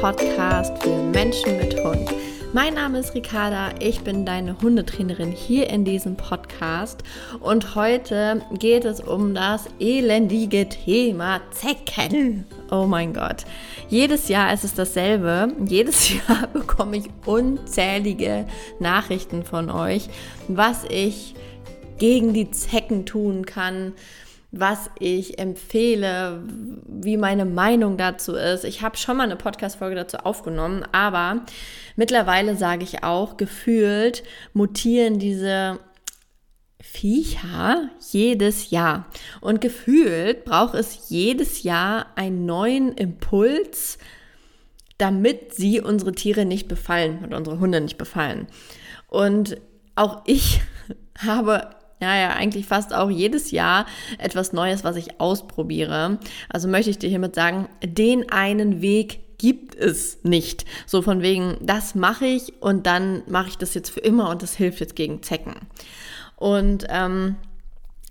Podcast 0.00 0.80
für 0.80 0.96
Menschen 1.12 1.56
mit 1.56 1.82
Hund. 1.82 2.08
Mein 2.52 2.74
Name 2.74 3.00
ist 3.00 3.16
Ricarda, 3.16 3.70
ich 3.80 4.02
bin 4.02 4.24
deine 4.24 4.56
Hundetrainerin 4.60 5.32
hier 5.32 5.68
in 5.70 5.84
diesem 5.84 6.16
Podcast 6.16 7.02
und 7.40 7.74
heute 7.74 8.42
geht 8.60 8.84
es 8.84 9.00
um 9.00 9.34
das 9.34 9.64
elendige 9.80 10.68
Thema 10.68 11.40
Zecken. 11.50 12.46
Oh 12.70 12.86
mein 12.86 13.12
Gott. 13.12 13.44
Jedes 13.88 14.28
Jahr 14.28 14.52
ist 14.52 14.62
es 14.62 14.74
dasselbe. 14.74 15.52
Jedes 15.66 16.10
Jahr 16.28 16.46
bekomme 16.52 16.98
ich 16.98 17.06
unzählige 17.26 18.46
Nachrichten 18.78 19.42
von 19.42 19.68
euch, 19.68 20.08
was 20.46 20.84
ich 20.88 21.34
gegen 21.98 22.34
die 22.34 22.52
Zecken 22.52 23.04
tun 23.04 23.46
kann, 23.46 23.94
was 24.50 24.90
ich 24.98 25.38
empfehle, 25.38 26.42
wie 26.86 27.16
meine 27.18 27.44
Meinung 27.44 27.98
dazu 27.98 28.34
ist. 28.34 28.64
Ich 28.64 28.80
habe 28.80 28.96
schon 28.96 29.18
mal 29.18 29.24
eine 29.24 29.36
Podcast-Folge 29.36 29.94
dazu 29.94 30.18
aufgenommen, 30.18 30.84
aber 30.92 31.42
mittlerweile 31.96 32.56
sage 32.56 32.82
ich 32.82 33.04
auch, 33.04 33.36
gefühlt 33.36 34.22
mutieren 34.54 35.18
diese 35.18 35.78
Viecher 36.80 37.90
jedes 38.10 38.70
Jahr. 38.70 39.06
Und 39.42 39.60
gefühlt 39.60 40.44
braucht 40.44 40.74
es 40.74 41.10
jedes 41.10 41.62
Jahr 41.62 42.06
einen 42.16 42.46
neuen 42.46 42.92
Impuls, 42.92 43.98
damit 44.96 45.54
sie 45.54 45.80
unsere 45.80 46.12
Tiere 46.12 46.46
nicht 46.46 46.68
befallen 46.68 47.22
und 47.22 47.34
unsere 47.34 47.60
Hunde 47.60 47.82
nicht 47.82 47.98
befallen. 47.98 48.46
Und 49.08 49.60
auch 49.94 50.22
ich 50.24 50.62
habe 51.18 51.70
ja, 52.00 52.16
ja, 52.16 52.30
eigentlich 52.30 52.66
fast 52.66 52.94
auch 52.94 53.10
jedes 53.10 53.50
Jahr 53.50 53.86
etwas 54.18 54.52
Neues, 54.52 54.84
was 54.84 54.96
ich 54.96 55.20
ausprobiere. 55.20 56.18
Also 56.48 56.68
möchte 56.68 56.90
ich 56.90 56.98
dir 56.98 57.08
hiermit 57.08 57.34
sagen, 57.34 57.68
den 57.82 58.30
einen 58.30 58.80
Weg 58.80 59.20
gibt 59.38 59.74
es 59.76 60.24
nicht. 60.24 60.64
So 60.86 61.02
von 61.02 61.22
wegen, 61.22 61.56
das 61.60 61.94
mache 61.94 62.26
ich 62.26 62.60
und 62.60 62.86
dann 62.86 63.22
mache 63.28 63.48
ich 63.48 63.58
das 63.58 63.74
jetzt 63.74 63.90
für 63.90 64.00
immer 64.00 64.30
und 64.30 64.42
das 64.42 64.56
hilft 64.56 64.80
jetzt 64.80 64.96
gegen 64.96 65.22
Zecken. 65.22 65.54
Und 66.36 66.86
ähm, 66.88 67.36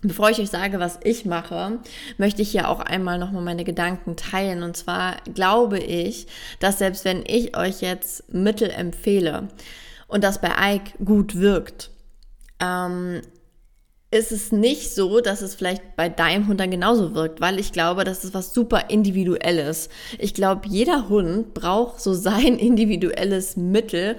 Bevor 0.04 0.30
ich 0.30 0.40
euch 0.40 0.52
sage, 0.52 0.80
was 0.80 1.00
ich 1.04 1.26
mache, 1.26 1.80
möchte 2.20 2.44
ich 2.44 2.52
hier 2.52 2.70
auch 2.70 2.80
einmal 2.82 3.18
nochmal 3.18 3.42
meine 3.42 3.64
Gedanken 3.64 4.16
teilen. 4.16 4.62
Und 4.62 4.78
zwar 4.78 5.18
glaube 5.34 5.80
ich, 5.80 6.28
dass 6.60 6.78
selbst 6.78 7.04
wenn 7.04 7.24
ich 7.26 7.58
euch 7.58 7.82
jetzt 7.82 8.32
Mittel 8.32 8.70
empfehle 8.70 9.48
und 10.08 10.24
das 10.24 10.40
bei 10.40 10.52
Ike 10.76 11.04
gut 11.04 11.36
wirkt, 11.36 11.90
ähm, 12.60 13.22
ist 14.10 14.32
es 14.32 14.52
nicht 14.52 14.94
so, 14.96 15.20
dass 15.20 15.42
es 15.42 15.56
vielleicht 15.56 15.96
bei 15.96 16.08
deinem 16.08 16.48
Hund 16.48 16.60
dann 16.60 16.72
genauso 16.72 17.14
wirkt, 17.14 17.42
weil 17.42 17.60
ich 17.60 17.74
glaube, 17.74 18.06
das 18.06 18.24
ist 18.24 18.34
was 18.34 18.54
super 18.54 18.90
Individuelles. 18.90 19.90
Ich 20.18 20.34
glaube, 20.34 20.68
jeder 20.68 21.10
Hund 21.10 21.54
braucht 21.54 22.00
so 22.00 22.14
sein 22.14 22.58
individuelles 22.60 23.58
Mittel 23.58 24.18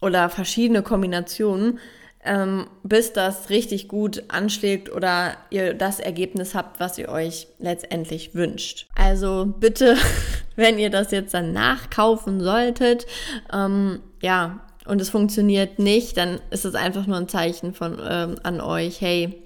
oder 0.00 0.28
verschiedene 0.28 0.82
Kombinationen, 0.82 1.78
ähm, 2.24 2.66
bis 2.82 3.12
das 3.12 3.50
richtig 3.50 3.86
gut 3.86 4.24
anschlägt 4.28 4.90
oder 4.90 5.36
ihr 5.50 5.74
das 5.74 6.00
Ergebnis 6.00 6.54
habt, 6.54 6.80
was 6.80 6.98
ihr 6.98 7.08
euch 7.08 7.46
letztendlich 7.58 8.34
wünscht. 8.34 8.88
Also 8.96 9.46
bitte, 9.46 9.96
wenn 10.56 10.78
ihr 10.78 10.90
das 10.90 11.12
jetzt 11.12 11.34
dann 11.34 11.52
nachkaufen 11.52 12.40
solltet, 12.40 13.06
ähm, 13.52 14.00
ja, 14.20 14.63
und 14.86 15.00
es 15.00 15.10
funktioniert 15.10 15.78
nicht, 15.78 16.16
dann 16.16 16.40
ist 16.50 16.64
es 16.64 16.74
einfach 16.74 17.06
nur 17.06 17.16
ein 17.16 17.28
Zeichen 17.28 17.74
von 17.74 17.98
ähm, 18.06 18.36
an 18.42 18.60
euch, 18.60 19.00
hey, 19.00 19.42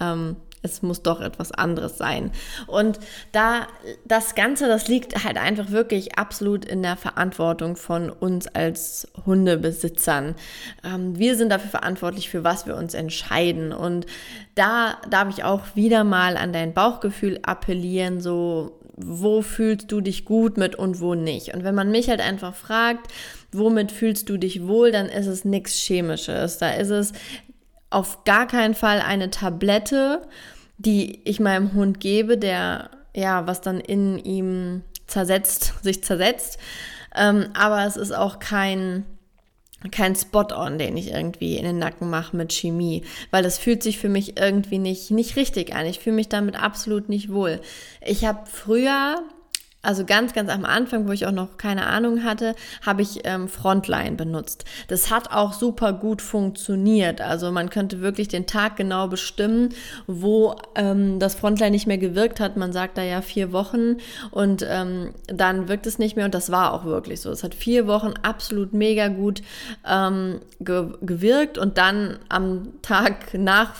ähm, 0.00 0.36
es 0.64 0.82
muss 0.82 1.02
doch 1.02 1.20
etwas 1.20 1.52
anderes 1.52 1.98
sein. 1.98 2.32
Und 2.66 2.98
da 3.32 3.66
das 4.06 4.34
Ganze, 4.34 4.66
das 4.66 4.88
liegt 4.88 5.24
halt 5.24 5.36
einfach 5.36 5.70
wirklich 5.70 6.18
absolut 6.18 6.64
in 6.64 6.82
der 6.82 6.96
Verantwortung 6.96 7.76
von 7.76 8.08
uns 8.08 8.46
als 8.48 9.06
Hundebesitzern. 9.26 10.34
Ähm, 10.82 11.18
wir 11.18 11.36
sind 11.36 11.50
dafür 11.50 11.70
verantwortlich, 11.70 12.30
für 12.30 12.44
was 12.44 12.66
wir 12.66 12.76
uns 12.76 12.94
entscheiden. 12.94 13.72
Und 13.72 14.06
da 14.54 14.96
darf 15.10 15.28
ich 15.28 15.44
auch 15.44 15.60
wieder 15.74 16.02
mal 16.02 16.36
an 16.36 16.52
dein 16.52 16.72
Bauchgefühl 16.72 17.40
appellieren, 17.42 18.20
so 18.20 18.80
wo 18.96 19.42
fühlst 19.42 19.90
du 19.90 20.00
dich 20.00 20.24
gut 20.24 20.56
mit 20.56 20.76
und 20.76 21.00
wo 21.00 21.14
nicht. 21.14 21.54
Und 21.54 21.64
wenn 21.64 21.74
man 21.74 21.90
mich 21.90 22.08
halt 22.08 22.20
einfach 22.20 22.54
fragt, 22.54 23.12
womit 23.52 23.92
fühlst 23.92 24.28
du 24.28 24.36
dich 24.36 24.66
wohl, 24.66 24.92
dann 24.92 25.06
ist 25.06 25.26
es 25.26 25.44
nichts 25.44 25.74
Chemisches. 25.80 26.58
Da 26.58 26.70
ist 26.70 26.90
es 26.90 27.12
auf 27.90 28.24
gar 28.24 28.46
keinen 28.46 28.74
Fall 28.74 29.00
eine 29.00 29.30
Tablette, 29.30 30.22
die 30.78 31.20
ich 31.24 31.40
meinem 31.40 31.72
Hund 31.72 32.00
gebe, 32.00 32.38
der 32.38 32.90
ja, 33.14 33.46
was 33.46 33.60
dann 33.60 33.80
in 33.80 34.18
ihm 34.18 34.82
zersetzt, 35.06 35.74
sich 35.82 36.02
zersetzt. 36.04 36.58
Ähm, 37.14 37.50
aber 37.54 37.86
es 37.86 37.96
ist 37.96 38.12
auch 38.12 38.38
kein 38.38 39.04
kein 39.90 40.16
Spot-on, 40.16 40.78
den 40.78 40.96
ich 40.96 41.12
irgendwie 41.12 41.56
in 41.56 41.64
den 41.64 41.78
Nacken 41.78 42.10
mache 42.10 42.36
mit 42.36 42.52
Chemie, 42.52 43.02
weil 43.30 43.42
das 43.42 43.58
fühlt 43.58 43.82
sich 43.82 43.98
für 43.98 44.08
mich 44.08 44.38
irgendwie 44.38 44.78
nicht, 44.78 45.10
nicht 45.10 45.36
richtig 45.36 45.74
an. 45.74 45.86
Ich 45.86 45.98
fühle 45.98 46.16
mich 46.16 46.28
damit 46.28 46.56
absolut 46.56 47.08
nicht 47.08 47.32
wohl. 47.32 47.60
Ich 48.00 48.24
habe 48.24 48.40
früher 48.46 49.22
also 49.84 50.04
ganz, 50.04 50.32
ganz 50.32 50.50
am 50.50 50.64
Anfang, 50.64 51.06
wo 51.06 51.12
ich 51.12 51.26
auch 51.26 51.32
noch 51.32 51.56
keine 51.58 51.86
Ahnung 51.86 52.24
hatte, 52.24 52.54
habe 52.84 53.02
ich 53.02 53.20
ähm, 53.24 53.48
Frontline 53.48 54.16
benutzt. 54.16 54.64
Das 54.88 55.10
hat 55.10 55.30
auch 55.32 55.52
super 55.52 55.92
gut 55.92 56.22
funktioniert. 56.22 57.20
Also 57.20 57.52
man 57.52 57.70
könnte 57.70 58.00
wirklich 58.00 58.28
den 58.28 58.46
Tag 58.46 58.76
genau 58.76 59.08
bestimmen, 59.08 59.70
wo 60.06 60.56
ähm, 60.74 61.18
das 61.18 61.34
Frontline 61.34 61.70
nicht 61.70 61.86
mehr 61.86 61.98
gewirkt 61.98 62.40
hat. 62.40 62.56
Man 62.56 62.72
sagt 62.72 62.98
da 62.98 63.02
ja 63.02 63.22
vier 63.22 63.52
Wochen 63.52 63.98
und 64.30 64.64
ähm, 64.68 65.14
dann 65.26 65.68
wirkt 65.68 65.86
es 65.86 65.98
nicht 65.98 66.16
mehr 66.16 66.24
und 66.24 66.34
das 66.34 66.50
war 66.50 66.72
auch 66.72 66.84
wirklich 66.84 67.20
so. 67.20 67.30
Es 67.30 67.44
hat 67.44 67.54
vier 67.54 67.86
Wochen 67.86 68.14
absolut 68.22 68.72
mega 68.72 69.08
gut 69.08 69.42
ähm, 69.88 70.40
ge 70.60 70.84
gewirkt 71.02 71.58
und 71.58 71.78
dann 71.78 72.18
am 72.28 72.80
Tag 72.82 73.34
nach 73.34 73.72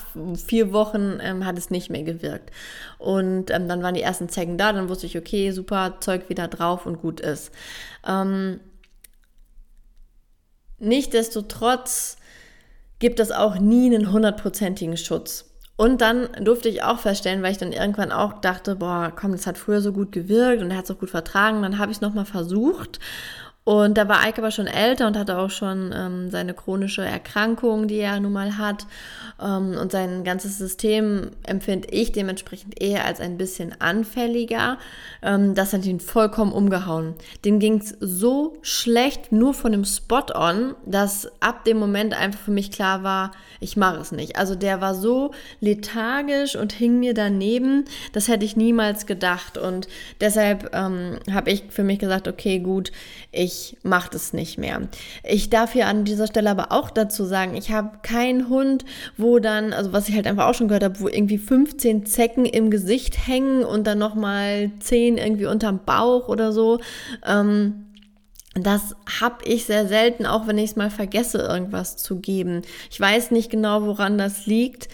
vier 0.46 0.72
Wochen 0.72 1.18
ähm, 1.22 1.44
hat 1.44 1.58
es 1.58 1.70
nicht 1.70 1.90
mehr 1.90 2.02
gewirkt. 2.02 2.50
Und 3.04 3.50
ähm, 3.50 3.68
dann 3.68 3.82
waren 3.82 3.94
die 3.94 4.02
ersten 4.02 4.28
Zecken 4.28 4.56
da, 4.58 4.72
dann 4.72 4.88
wusste 4.88 5.06
ich, 5.06 5.18
okay, 5.18 5.50
super, 5.50 5.98
Zeug 6.00 6.28
wieder 6.28 6.48
drauf 6.48 6.86
und 6.86 7.00
gut 7.00 7.20
ist. 7.20 7.52
Ähm, 8.06 8.60
Nichtsdestotrotz 10.84 12.16
gibt 12.98 13.20
es 13.20 13.30
auch 13.32 13.58
nie 13.58 13.86
einen 13.86 14.12
hundertprozentigen 14.12 14.96
Schutz. 14.96 15.50
Und 15.76 16.00
dann 16.00 16.28
durfte 16.40 16.68
ich 16.68 16.84
auch 16.84 17.00
feststellen, 17.00 17.42
weil 17.42 17.52
ich 17.52 17.58
dann 17.58 17.72
irgendwann 17.72 18.12
auch 18.12 18.40
dachte, 18.40 18.76
boah, 18.76 19.12
komm, 19.14 19.32
das 19.32 19.46
hat 19.46 19.58
früher 19.58 19.80
so 19.80 19.92
gut 19.92 20.12
gewirkt 20.12 20.62
und 20.62 20.70
er 20.70 20.76
hat 20.76 20.84
es 20.84 20.90
auch 20.90 21.00
gut 21.00 21.10
vertragen. 21.10 21.62
Dann 21.62 21.78
habe 21.78 21.90
ich 21.90 21.98
es 21.98 22.00
nochmal 22.00 22.26
versucht 22.26 23.00
und 23.64 23.96
da 23.96 24.08
war 24.08 24.20
Eike 24.22 24.42
aber 24.42 24.50
schon 24.50 24.66
älter 24.66 25.06
und 25.06 25.16
hatte 25.16 25.38
auch 25.38 25.48
schon 25.48 25.90
ähm, 25.96 26.30
seine 26.30 26.52
chronische 26.52 27.02
Erkrankung, 27.02 27.88
die 27.88 27.96
er 27.96 28.20
nun 28.20 28.32
mal 28.32 28.58
hat. 28.58 28.86
Ähm, 29.42 29.78
und 29.80 29.90
sein 29.90 30.22
ganzes 30.22 30.58
System 30.58 31.30
empfinde 31.44 31.88
ich 31.90 32.12
dementsprechend 32.12 32.78
eher 32.82 33.06
als 33.06 33.20
ein 33.20 33.38
bisschen 33.38 33.80
anfälliger. 33.80 34.76
Ähm, 35.22 35.54
das 35.54 35.72
hat 35.72 35.86
ihn 35.86 36.00
vollkommen 36.00 36.52
umgehauen. 36.52 37.14
Dem 37.46 37.58
ging 37.58 37.78
es 37.78 37.96
so 38.00 38.58
schlecht 38.60 39.32
nur 39.32 39.54
von 39.54 39.72
dem 39.72 39.86
Spot-on, 39.86 40.74
dass 40.84 41.32
ab 41.40 41.64
dem 41.64 41.78
Moment 41.78 42.12
einfach 42.12 42.40
für 42.40 42.50
mich 42.50 42.70
klar 42.70 43.02
war, 43.02 43.30
ich 43.60 43.78
mache 43.78 43.98
es 43.98 44.12
nicht. 44.12 44.36
Also 44.36 44.56
der 44.56 44.82
war 44.82 44.94
so 44.94 45.30
lethargisch 45.60 46.54
und 46.54 46.74
hing 46.74 47.00
mir 47.00 47.14
daneben, 47.14 47.86
das 48.12 48.28
hätte 48.28 48.44
ich 48.44 48.56
niemals 48.56 49.06
gedacht. 49.06 49.56
Und 49.56 49.88
deshalb 50.20 50.74
ähm, 50.74 51.18
habe 51.32 51.50
ich 51.50 51.64
für 51.70 51.82
mich 51.82 51.98
gesagt, 51.98 52.28
okay, 52.28 52.58
gut, 52.58 52.92
ich 53.32 53.53
ich 53.54 53.76
mache 53.82 54.10
das 54.10 54.32
nicht 54.32 54.58
mehr. 54.58 54.82
Ich 55.22 55.50
darf 55.50 55.72
hier 55.72 55.86
an 55.86 56.04
dieser 56.04 56.26
Stelle 56.26 56.50
aber 56.50 56.72
auch 56.72 56.90
dazu 56.90 57.24
sagen, 57.24 57.54
ich 57.56 57.70
habe 57.70 57.98
keinen 58.02 58.48
Hund, 58.48 58.84
wo 59.16 59.38
dann, 59.38 59.72
also 59.72 59.92
was 59.92 60.08
ich 60.08 60.16
halt 60.16 60.26
einfach 60.26 60.46
auch 60.46 60.54
schon 60.54 60.68
gehört 60.68 60.84
habe, 60.84 61.00
wo 61.00 61.08
irgendwie 61.08 61.38
15 61.38 62.04
Zecken 62.06 62.44
im 62.46 62.70
Gesicht 62.70 63.26
hängen 63.26 63.64
und 63.64 63.86
dann 63.86 63.98
nochmal 63.98 64.70
10 64.80 65.18
irgendwie 65.18 65.46
unterm 65.46 65.80
Bauch 65.84 66.28
oder 66.28 66.52
so. 66.52 66.80
Ähm, 67.24 67.86
das 68.54 68.94
habe 69.20 69.44
ich 69.44 69.64
sehr 69.64 69.86
selten, 69.88 70.26
auch 70.26 70.46
wenn 70.46 70.58
ich 70.58 70.70
es 70.70 70.76
mal 70.76 70.90
vergesse, 70.90 71.38
irgendwas 71.38 71.96
zu 71.96 72.20
geben. 72.20 72.62
Ich 72.90 73.00
weiß 73.00 73.30
nicht 73.30 73.50
genau, 73.50 73.82
woran 73.82 74.18
das 74.18 74.46
liegt. 74.46 74.88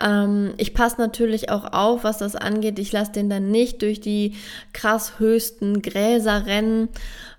Ähm, 0.00 0.54
ich 0.56 0.74
passe 0.74 0.96
natürlich 0.98 1.50
auch 1.50 1.72
auf, 1.72 2.04
was 2.04 2.18
das 2.18 2.36
angeht. 2.36 2.78
Ich 2.78 2.92
lasse 2.92 3.12
den 3.12 3.28
dann 3.28 3.50
nicht 3.50 3.82
durch 3.82 4.00
die 4.00 4.34
krass 4.72 5.18
höchsten 5.18 5.82
Gräser 5.82 6.46
rennen 6.46 6.88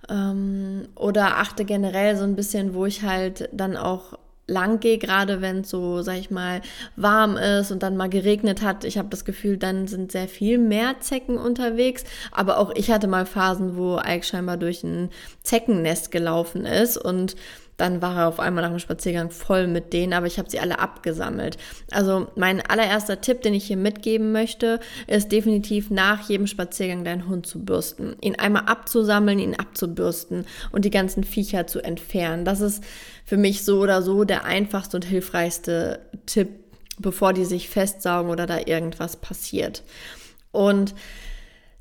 ähm, 0.09 0.87
oder 0.95 1.37
achte 1.37 1.65
generell 1.65 2.15
so 2.15 2.23
ein 2.23 2.35
bisschen, 2.35 2.73
wo 2.73 2.85
ich 2.85 3.03
halt 3.03 3.49
dann 3.51 3.77
auch 3.77 4.17
lang 4.49 4.79
gehe, 4.79 4.97
gerade 4.97 5.41
wenn 5.41 5.59
es 5.59 5.69
so, 5.69 6.01
sag 6.01 6.17
ich 6.17 6.31
mal, 6.31 6.61
warm 6.95 7.37
ist 7.37 7.71
und 7.71 7.83
dann 7.83 7.95
mal 7.95 8.09
geregnet 8.09 8.61
hat. 8.61 8.83
Ich 8.83 8.97
habe 8.97 9.09
das 9.09 9.23
Gefühl, 9.23 9.57
dann 9.57 9.87
sind 9.87 10.11
sehr 10.11 10.27
viel 10.27 10.57
mehr 10.57 10.99
Zecken 10.99 11.37
unterwegs. 11.37 12.03
Aber 12.31 12.57
auch 12.57 12.71
ich 12.75 12.91
hatte 12.91 13.07
mal 13.07 13.25
Phasen, 13.25 13.77
wo 13.77 13.99
Ike 13.99 14.25
scheinbar 14.25 14.57
durch 14.57 14.83
ein 14.83 15.09
Zeckennest 15.43 16.11
gelaufen 16.11 16.65
ist 16.65 16.97
und 16.97 17.35
dann 17.79 18.01
war 18.01 18.17
er 18.17 18.27
auf 18.27 18.39
einmal 18.39 18.63
nach 18.63 18.71
dem 18.71 18.79
Spaziergang 18.79 19.31
voll 19.31 19.67
mit 19.67 19.93
denen, 19.93 20.13
aber 20.13 20.27
ich 20.27 20.37
habe 20.37 20.49
sie 20.49 20.59
alle 20.59 20.79
abgesammelt. 20.79 21.57
Also 21.91 22.27
mein 22.35 22.61
allererster 22.61 23.21
Tipp, 23.21 23.41
den 23.41 23.53
ich 23.53 23.65
hier 23.65 23.77
mitgeben 23.77 24.31
möchte, 24.31 24.79
ist 25.07 25.31
definitiv 25.31 25.89
nach 25.89 26.27
jedem 26.27 26.45
Spaziergang 26.45 27.05
deinen 27.05 27.27
Hund 27.27 27.47
zu 27.47 27.63
bürsten. 27.63 28.17
Ihn 28.21 28.35
einmal 28.35 28.63
abzusammeln, 28.65 29.39
ihn 29.39 29.55
abzubürsten 29.55 30.45
und 30.71 30.83
die 30.83 30.89
ganzen 30.89 31.23
Viecher 31.23 31.67
zu 31.67 31.79
entfernen. 31.79 32.43
Das 32.43 32.59
ist 32.59 32.83
für 33.23 33.37
mich 33.37 33.63
so 33.63 33.79
oder 33.79 34.01
so 34.01 34.25
der 34.25 34.43
einfachste 34.43 34.97
und 34.97 35.05
hilfreichste 35.05 36.01
Tipp, 36.25 36.49
bevor 36.99 37.31
die 37.31 37.45
sich 37.45 37.69
festsaugen 37.69 38.29
oder 38.29 38.45
da 38.45 38.59
irgendwas 38.65 39.15
passiert. 39.15 39.83
Und 40.51 40.95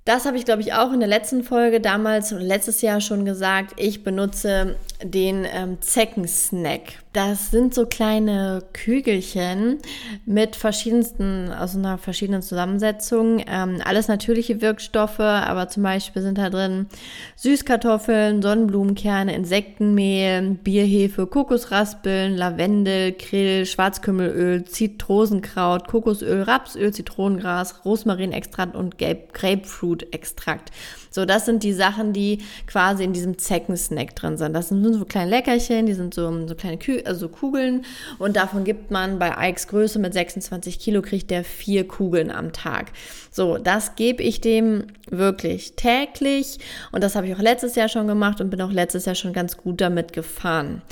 das 0.09 0.25
habe 0.25 0.39
ich, 0.39 0.47
glaube 0.47 0.63
ich, 0.63 0.73
auch 0.73 0.91
in 0.91 1.01
der 1.01 1.09
letzten 1.09 1.45
Folge 1.45 1.83
damals, 1.83 2.31
letztes 2.31 2.81
Jahr 2.81 3.03
schon 3.03 3.27
gesagt. 3.27 3.75
Ich 3.77 4.05
benutze 4.05 4.77
den 5.03 5.47
ähm, 5.53 5.83
Zeckensnack. 5.83 6.95
Das 7.19 7.51
sind 7.51 7.75
so 7.75 7.85
kleine 7.85 8.63
Kügelchen 8.73 9.79
mit 10.25 10.55
verschiedensten, 10.55 11.53
aus 11.53 11.75
einer 11.75 11.99
verschiedenen 11.99 12.43
Zusammensetzung. 12.43 13.43
Ähm, 13.49 13.83
alles 13.85 14.07
natürliche 14.07 14.61
Wirkstoffe, 14.63 15.19
aber 15.19 15.67
zum 15.67 15.83
Beispiel 15.83 16.23
sind 16.23 16.39
da 16.39 16.49
drin 16.49 16.87
Süßkartoffeln, 17.35 18.41
Sonnenblumenkerne, 18.41 19.35
Insektenmehl, 19.35 20.59
Bierhefe, 20.63 21.27
Kokosraspeln, 21.27 22.37
Lavendel, 22.37 23.11
Krill, 23.15 23.67
Schwarzkümmelöl, 23.67 24.63
Zitrosenkraut, 24.63 25.89
Kokosöl, 25.89 26.43
Rapsöl, 26.43 26.95
Zitronengras, 26.95 27.85
Rosmarinextrakt 27.85 28.77
und 28.77 28.95
Grapefruit-Extrakt. 28.97 30.71
So, 31.11 31.25
das 31.25 31.47
sind 31.47 31.63
die 31.63 31.73
Sachen, 31.73 32.13
die 32.13 32.39
quasi 32.67 33.05
in 33.05 33.13
diesem 33.13 33.39
Zeckensnack 33.39 34.15
drin 34.17 34.37
sind. 34.37 34.55
Das 34.55 34.69
sind 34.69 34.85
so 34.93 35.05
kleine 35.05 35.31
Leckerchen, 35.31 35.87
die 35.87 35.95
sind 35.95 36.15
so, 36.15 36.47
so 36.47 36.55
kleine 36.55 36.79
Kü 36.79 37.01
also 37.05 37.29
Kugeln 37.29 37.85
und 38.19 38.37
davon 38.37 38.65
gibt 38.65 38.91
man 38.91 39.19
bei 39.19 39.49
Ikes 39.49 39.69
Größe 39.69 39.99
mit 39.99 40.13
26 40.13 40.79
Kilo 40.79 41.03
kriegt 41.03 41.31
der 41.31 41.45
vier 41.45 41.87
Kugeln 41.87 42.31
am 42.31 42.53
Tag. 42.53 42.93
So, 43.31 43.59
das 43.59 43.97
gebe 43.97 44.23
ich 44.23 44.41
dem 44.41 44.85
wirklich 45.11 45.75
täglich 45.75 46.59
und 46.93 47.03
das 47.03 47.15
habe 47.15 47.27
ich 47.27 47.35
auch 47.35 47.41
letztes 47.41 47.75
Jahr 47.75 47.89
schon 47.89 48.07
gemacht 48.07 48.41
und 48.41 48.51
bin 48.51 48.61
auch 48.61 48.73
letztes 48.73 49.05
Jahr 49.05 49.15
schon 49.15 49.33
ganz 49.33 49.57
gut 49.57 49.81
damit 49.81 50.13
gefahren. 50.13 50.83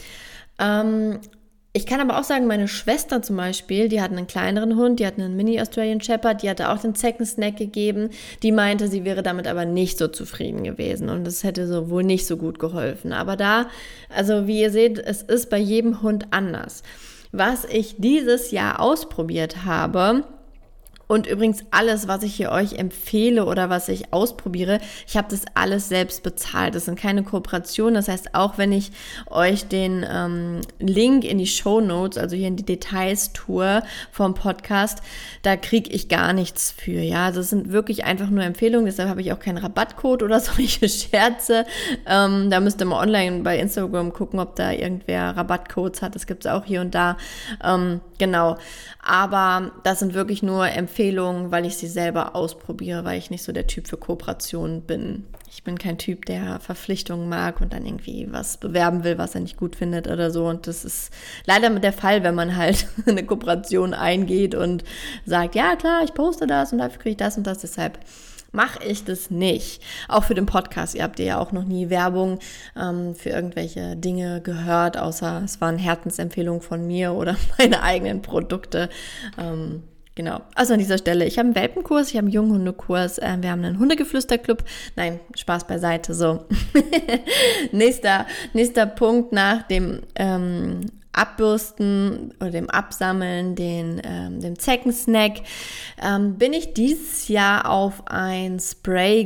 Ähm, 0.58 1.20
ich 1.76 1.84
kann 1.84 2.00
aber 2.00 2.18
auch 2.18 2.24
sagen, 2.24 2.46
meine 2.46 2.68
Schwester 2.68 3.20
zum 3.20 3.36
Beispiel, 3.36 3.90
die 3.90 4.00
hat 4.00 4.10
einen 4.10 4.26
kleineren 4.26 4.76
Hund, 4.76 4.98
die 4.98 5.06
hat 5.06 5.18
einen 5.18 5.36
Mini-Australian 5.36 6.00
Shepherd, 6.00 6.42
die 6.42 6.48
hatte 6.48 6.70
auch 6.70 6.78
den 6.78 6.94
Zeckensnack 6.94 7.58
gegeben. 7.58 8.08
Die 8.42 8.50
meinte, 8.50 8.88
sie 8.88 9.04
wäre 9.04 9.22
damit 9.22 9.46
aber 9.46 9.66
nicht 9.66 9.98
so 9.98 10.08
zufrieden 10.08 10.64
gewesen 10.64 11.10
und 11.10 11.28
es 11.28 11.44
hätte 11.44 11.66
so 11.66 11.90
wohl 11.90 12.02
nicht 12.02 12.26
so 12.26 12.38
gut 12.38 12.58
geholfen. 12.58 13.12
Aber 13.12 13.36
da, 13.36 13.66
also 14.08 14.46
wie 14.46 14.62
ihr 14.62 14.70
seht, 14.70 14.98
es 14.98 15.20
ist 15.20 15.50
bei 15.50 15.58
jedem 15.58 16.00
Hund 16.00 16.28
anders. 16.30 16.82
Was 17.30 17.66
ich 17.66 17.96
dieses 17.98 18.52
Jahr 18.52 18.80
ausprobiert 18.80 19.66
habe, 19.66 20.24
und 21.08 21.26
übrigens 21.26 21.64
alles, 21.70 22.08
was 22.08 22.22
ich 22.22 22.34
hier 22.34 22.50
euch 22.50 22.74
empfehle 22.74 23.46
oder 23.46 23.70
was 23.70 23.88
ich 23.88 24.12
ausprobiere, 24.12 24.80
ich 25.06 25.16
habe 25.16 25.28
das 25.30 25.42
alles 25.54 25.88
selbst 25.88 26.22
bezahlt. 26.22 26.74
Das 26.74 26.86
sind 26.86 26.98
keine 26.98 27.22
Kooperationen. 27.22 27.94
Das 27.94 28.08
heißt, 28.08 28.34
auch 28.34 28.58
wenn 28.58 28.72
ich 28.72 28.90
euch 29.30 29.68
den 29.68 30.04
ähm, 30.08 30.60
Link 30.80 31.24
in 31.24 31.38
die 31.38 31.46
Show 31.46 31.80
Notes, 31.80 32.18
also 32.18 32.34
hier 32.34 32.48
in 32.48 32.56
die 32.56 32.64
Details 32.64 33.32
tue 33.32 33.82
vom 34.10 34.34
Podcast, 34.34 34.98
da 35.42 35.56
kriege 35.56 35.90
ich 35.90 36.08
gar 36.08 36.32
nichts 36.32 36.72
für. 36.76 37.00
Ja, 37.00 37.30
das 37.30 37.50
sind 37.50 37.70
wirklich 37.70 38.04
einfach 38.04 38.30
nur 38.30 38.42
Empfehlungen. 38.42 38.86
Deshalb 38.86 39.08
habe 39.08 39.20
ich 39.20 39.32
auch 39.32 39.38
keinen 39.38 39.58
Rabattcode 39.58 40.24
oder 40.24 40.40
solche 40.40 40.88
Scherze. 40.88 41.66
Ähm, 42.06 42.50
da 42.50 42.58
müsst 42.58 42.80
ihr 42.80 42.86
mal 42.86 43.00
online 43.00 43.42
bei 43.42 43.58
Instagram 43.58 44.12
gucken, 44.12 44.40
ob 44.40 44.56
da 44.56 44.72
irgendwer 44.72 45.36
Rabattcodes 45.36 46.02
hat. 46.02 46.16
Das 46.16 46.26
gibt 46.26 46.44
es 46.44 46.50
auch 46.50 46.64
hier 46.64 46.80
und 46.80 46.94
da. 46.94 47.16
Ähm, 47.62 48.00
genau. 48.18 48.56
Aber 49.06 49.70
das 49.84 50.00
sind 50.00 50.14
wirklich 50.14 50.42
nur 50.42 50.68
Empfehlungen, 50.68 50.95
weil 50.98 51.66
ich 51.66 51.76
sie 51.76 51.88
selber 51.88 52.34
ausprobiere, 52.34 53.04
weil 53.04 53.18
ich 53.18 53.30
nicht 53.30 53.42
so 53.42 53.52
der 53.52 53.66
Typ 53.66 53.86
für 53.86 53.96
Kooperationen 53.96 54.82
bin. 54.82 55.24
Ich 55.50 55.62
bin 55.62 55.78
kein 55.78 55.98
Typ, 55.98 56.24
der 56.26 56.58
Verpflichtungen 56.60 57.28
mag 57.28 57.60
und 57.60 57.72
dann 57.72 57.86
irgendwie 57.86 58.28
was 58.30 58.56
bewerben 58.56 59.04
will, 59.04 59.18
was 59.18 59.34
er 59.34 59.42
nicht 59.42 59.56
gut 59.56 59.76
findet 59.76 60.08
oder 60.08 60.30
so. 60.30 60.46
Und 60.46 60.66
das 60.66 60.84
ist 60.84 61.12
leider 61.46 61.70
der 61.70 61.92
Fall, 61.92 62.22
wenn 62.22 62.34
man 62.34 62.56
halt 62.56 62.88
eine 63.06 63.24
Kooperation 63.24 63.94
eingeht 63.94 64.54
und 64.54 64.84
sagt, 65.24 65.54
ja 65.54 65.76
klar, 65.76 66.02
ich 66.04 66.14
poste 66.14 66.46
das 66.46 66.72
und 66.72 66.78
dafür 66.78 66.98
kriege 66.98 67.10
ich 67.10 67.16
das 67.16 67.36
und 67.36 67.46
das. 67.46 67.58
Deshalb 67.58 67.98
mache 68.52 68.82
ich 68.84 69.04
das 69.04 69.30
nicht. 69.30 69.82
Auch 70.08 70.24
für 70.24 70.34
den 70.34 70.46
Podcast. 70.46 70.94
Ihr 70.94 71.02
habt 71.02 71.18
ja 71.18 71.38
auch 71.38 71.52
noch 71.52 71.64
nie 71.64 71.90
Werbung 71.90 72.38
ähm, 72.76 73.14
für 73.14 73.30
irgendwelche 73.30 73.96
Dinge 73.96 74.40
gehört, 74.40 74.96
außer 74.96 75.42
es 75.44 75.60
waren 75.60 75.78
Herzensempfehlungen 75.78 76.62
von 76.62 76.86
mir 76.86 77.12
oder 77.12 77.36
meine 77.58 77.82
eigenen 77.82 78.22
Produkte. 78.22 78.88
Ähm, 79.38 79.82
Genau. 80.16 80.40
Also 80.54 80.72
an 80.72 80.78
dieser 80.78 80.96
Stelle, 80.96 81.26
ich 81.26 81.38
habe 81.38 81.48
einen 81.48 81.54
Welpenkurs, 81.54 82.08
ich 82.08 82.16
habe 82.16 82.24
einen 82.24 82.32
Junghundekurs, 82.32 83.18
äh, 83.18 83.36
wir 83.38 83.50
haben 83.50 83.62
einen 83.62 83.78
Hundegeflüsterclub. 83.78 84.64
Nein, 84.96 85.20
Spaß 85.34 85.66
beiseite. 85.66 86.14
So. 86.14 86.46
nächster, 87.72 88.26
nächster 88.54 88.86
Punkt 88.86 89.32
nach 89.32 89.64
dem 89.64 90.00
ähm, 90.14 90.80
Abbürsten 91.12 92.32
oder 92.40 92.50
dem 92.50 92.70
Absammeln, 92.70 93.56
den, 93.56 94.00
ähm, 94.04 94.40
dem 94.40 94.58
Zeckensnack, 94.58 95.42
ähm, 96.02 96.36
bin 96.38 96.54
ich 96.54 96.72
dieses 96.72 97.28
Jahr 97.28 97.68
auf 97.68 98.02
ein 98.06 98.58
Spray 98.58 99.24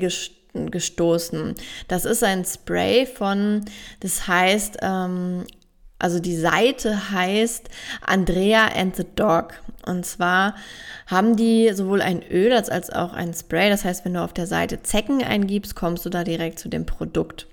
gestoßen. 0.52 1.54
Das 1.86 2.04
ist 2.04 2.24
ein 2.24 2.44
Spray 2.44 3.06
von, 3.06 3.64
das 4.00 4.26
heißt, 4.26 4.78
ähm, 4.82 5.44
also 6.00 6.18
die 6.18 6.36
Seite 6.36 7.12
heißt 7.12 7.68
Andrea 8.00 8.66
and 8.74 8.96
the 8.96 9.06
Dog. 9.14 9.54
Und 9.90 10.06
zwar 10.06 10.54
haben 11.06 11.36
die 11.36 11.70
sowohl 11.74 12.00
ein 12.00 12.22
Öl 12.22 12.52
als, 12.52 12.90
auch 12.90 13.12
ein 13.12 13.34
Spray. 13.34 13.68
Das 13.68 13.84
heißt, 13.84 14.04
wenn 14.04 14.14
du 14.14 14.22
auf 14.22 14.32
der 14.32 14.46
Seite 14.46 14.82
Zecken 14.82 15.22
eingibst, 15.22 15.74
kommst 15.74 16.06
du 16.06 16.08
da 16.08 16.24
direkt 16.24 16.58
zu 16.58 16.68
dem 16.68 16.86
Produkt. 16.86 17.46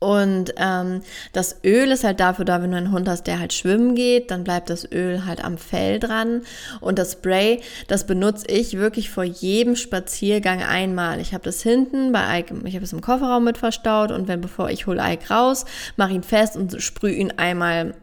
Und 0.00 0.54
ähm, 0.58 1.00
das 1.32 1.56
Öl 1.64 1.90
ist 1.90 2.04
halt 2.04 2.20
dafür 2.20 2.44
da, 2.44 2.62
wenn 2.62 2.70
du 2.70 2.76
einen 2.76 2.92
Hund 2.92 3.08
hast, 3.08 3.26
der 3.26 3.40
halt 3.40 3.52
schwimmen 3.52 3.96
geht, 3.96 4.30
dann 4.30 4.44
bleibt 4.44 4.70
das 4.70 4.90
Öl 4.90 5.24
halt 5.24 5.44
am 5.44 5.58
Fell 5.58 5.98
dran. 5.98 6.42
Und 6.80 7.00
das 7.00 7.12
Spray, 7.12 7.60
das 7.88 8.06
benutze 8.06 8.46
ich 8.46 8.78
wirklich 8.78 9.10
vor 9.10 9.24
jedem 9.24 9.74
Spaziergang 9.74 10.62
einmal. 10.62 11.20
Ich 11.20 11.34
habe 11.34 11.42
das 11.42 11.62
hinten 11.62 12.12
bei 12.12 12.40
Ike, 12.40 12.54
ich 12.64 12.74
habe 12.76 12.84
es 12.84 12.92
im 12.92 13.00
Kofferraum 13.00 13.42
mit 13.42 13.58
verstaut 13.58 14.12
und 14.12 14.28
wenn 14.28 14.40
bevor 14.40 14.70
ich 14.70 14.86
hole 14.86 15.02
Ike 15.02 15.30
raus, 15.30 15.64
mache 15.96 16.12
ihn 16.12 16.22
fest 16.22 16.56
und 16.56 16.80
sprühe 16.80 17.14
ihn 17.14 17.32
einmal 17.36 17.94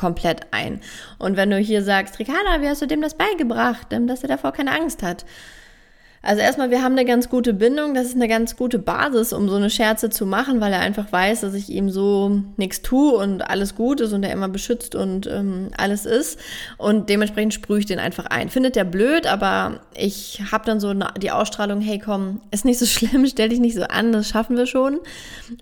komplett 0.00 0.46
ein. 0.50 0.80
Und 1.18 1.36
wenn 1.36 1.50
du 1.50 1.58
hier 1.58 1.84
sagst, 1.84 2.18
Ricarda, 2.18 2.62
wie 2.62 2.68
hast 2.68 2.80
du 2.82 2.86
dem 2.86 3.02
das 3.02 3.14
beigebracht, 3.14 3.88
dass 3.90 4.22
er 4.22 4.28
davor 4.28 4.52
keine 4.52 4.72
Angst 4.72 5.02
hat? 5.02 5.26
Also 6.22 6.42
erstmal, 6.42 6.70
wir 6.70 6.82
haben 6.82 6.92
eine 6.92 7.06
ganz 7.06 7.30
gute 7.30 7.54
Bindung. 7.54 7.94
Das 7.94 8.08
ist 8.08 8.14
eine 8.14 8.28
ganz 8.28 8.54
gute 8.54 8.78
Basis, 8.78 9.32
um 9.32 9.48
so 9.48 9.56
eine 9.56 9.70
Scherze 9.70 10.10
zu 10.10 10.26
machen, 10.26 10.60
weil 10.60 10.70
er 10.70 10.80
einfach 10.80 11.10
weiß, 11.10 11.40
dass 11.40 11.54
ich 11.54 11.70
ihm 11.70 11.88
so 11.88 12.42
nichts 12.58 12.82
tue 12.82 13.12
und 13.12 13.40
alles 13.40 13.74
gut 13.74 14.02
ist 14.02 14.12
und 14.12 14.22
er 14.22 14.32
immer 14.32 14.48
beschützt 14.48 14.94
und 14.94 15.26
ähm, 15.26 15.70
alles 15.78 16.04
ist. 16.04 16.38
Und 16.76 17.08
dementsprechend 17.08 17.54
sprühe 17.54 17.78
ich 17.78 17.86
den 17.86 17.98
einfach 17.98 18.26
ein. 18.26 18.50
Findet 18.50 18.76
der 18.76 18.84
blöd, 18.84 19.26
aber 19.26 19.80
ich 19.96 20.42
habe 20.52 20.66
dann 20.66 20.78
so 20.78 20.92
die 20.92 21.30
Ausstrahlung, 21.30 21.80
hey 21.80 21.98
komm, 21.98 22.42
ist 22.50 22.66
nicht 22.66 22.78
so 22.78 22.86
schlimm, 22.86 23.26
stell 23.30 23.48
dich 23.48 23.60
nicht 23.60 23.76
so 23.76 23.84
an, 23.84 24.12
das 24.12 24.28
schaffen 24.28 24.58
wir 24.58 24.66
schon. 24.66 25.00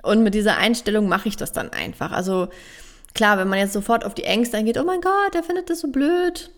Und 0.02 0.24
mit 0.24 0.34
dieser 0.34 0.58
Einstellung 0.58 1.08
mache 1.08 1.28
ich 1.28 1.36
das 1.36 1.52
dann 1.52 1.70
einfach. 1.70 2.10
Also 2.10 2.48
klar, 3.18 3.36
wenn 3.36 3.48
man 3.48 3.58
jetzt 3.58 3.72
sofort 3.72 4.04
auf 4.04 4.14
die 4.14 4.22
Ängste 4.22 4.56
eingeht, 4.56 4.78
oh 4.78 4.84
mein 4.84 5.00
Gott, 5.00 5.34
der 5.34 5.42
findet 5.42 5.68
das 5.68 5.80
so 5.80 5.88
blöd, 5.88 6.50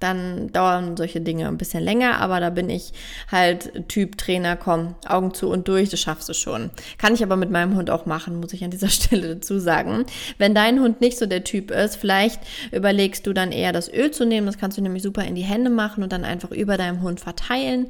dann 0.00 0.52
dauern 0.52 0.96
solche 0.96 1.20
Dinge 1.20 1.48
ein 1.48 1.58
bisschen 1.58 1.82
länger, 1.82 2.20
aber 2.20 2.40
da 2.40 2.50
bin 2.50 2.70
ich 2.70 2.92
halt 3.30 3.88
Typ 3.88 4.18
Trainer, 4.18 4.56
komm, 4.56 4.94
Augen 5.06 5.34
zu 5.34 5.48
und 5.48 5.68
durch, 5.68 5.90
das 5.90 6.00
schaffst 6.00 6.28
du 6.28 6.34
schon. 6.34 6.70
Kann 6.98 7.14
ich 7.14 7.22
aber 7.22 7.36
mit 7.36 7.50
meinem 7.50 7.76
Hund 7.76 7.90
auch 7.90 8.06
machen, 8.06 8.40
muss 8.40 8.52
ich 8.52 8.64
an 8.64 8.70
dieser 8.70 8.88
Stelle 8.90 9.36
dazu 9.36 9.58
sagen. 9.58 10.04
Wenn 10.38 10.54
dein 10.54 10.80
Hund 10.80 11.00
nicht 11.00 11.18
so 11.18 11.26
der 11.26 11.44
Typ 11.44 11.70
ist, 11.70 11.96
vielleicht 11.96 12.40
überlegst 12.72 13.26
du 13.26 13.32
dann 13.32 13.52
eher 13.52 13.72
das 13.72 13.92
Öl 13.92 14.10
zu 14.10 14.24
nehmen, 14.24 14.46
das 14.46 14.58
kannst 14.58 14.78
du 14.78 14.82
nämlich 14.82 15.02
super 15.02 15.24
in 15.24 15.34
die 15.34 15.42
Hände 15.42 15.70
machen 15.70 16.02
und 16.02 16.12
dann 16.12 16.24
einfach 16.24 16.50
über 16.50 16.76
deinem 16.76 17.02
Hund 17.02 17.20
verteilen 17.20 17.88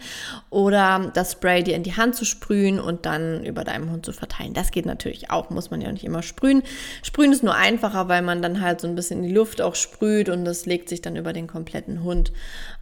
oder 0.51 1.11
das 1.15 1.33
Spray 1.33 1.63
dir 1.63 1.75
in 1.75 1.83
die 1.83 1.97
Hand 1.97 2.15
zu 2.15 2.25
sprühen 2.25 2.81
und 2.81 3.07
dann 3.07 3.45
über 3.45 3.65
deinem 3.65 3.91
Hund 3.91 4.05
zu 4.05 4.13
verteilen. 4.13 4.55
Das 4.55 4.71
geht 4.71 4.87
natürlich 4.87 5.31
auch, 5.31 5.51
muss 5.51 5.71
man 5.71 5.81
ja 5.81 5.91
nicht 5.93 6.05
immer 6.05 6.23
sprühen. 6.23 6.63
Sprühen 7.03 7.33
ist 7.33 7.43
nur 7.43 7.55
einfacher, 7.55 8.09
weil 8.09 8.23
man 8.23 8.43
dann 8.43 8.61
halt 8.61 8.81
so 8.81 8.89
ein 8.89 8.95
bisschen 8.95 9.23
in 9.23 9.29
die 9.29 9.35
Luft 9.35 9.61
auch 9.61 9.75
sprüht 9.75 10.29
und 10.29 10.45
das 10.45 10.67
legt 10.67 10.89
sich 10.89 11.03
dann 11.03 11.17
über 11.17 11.33
den 11.33 11.47
kompletten 11.47 11.96
Hund. 12.03 12.33